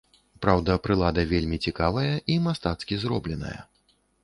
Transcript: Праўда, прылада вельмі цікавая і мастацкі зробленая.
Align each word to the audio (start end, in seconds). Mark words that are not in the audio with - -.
Праўда, 0.45 0.77
прылада 0.85 1.25
вельмі 1.33 1.59
цікавая 1.67 2.15
і 2.35 2.39
мастацкі 2.47 3.01
зробленая. 3.07 3.57